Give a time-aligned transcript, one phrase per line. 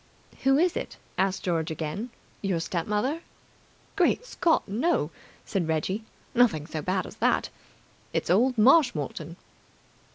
[0.41, 2.09] "Who is it?" asked George again.
[2.41, 3.21] "Your step mother?"
[3.95, 5.11] "Great Scott, no!"
[5.45, 6.03] said Reggie.
[6.33, 7.49] "Nothing so bad as that.
[8.11, 9.35] It's old Marshmoreton."